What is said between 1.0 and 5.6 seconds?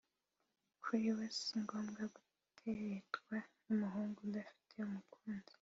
bo si ngombwa guteretwa n’umuhungu udafite umukunzi